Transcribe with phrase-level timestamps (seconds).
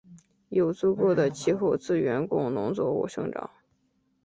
[0.49, 3.51] 有足够的气候资源供农作物生长。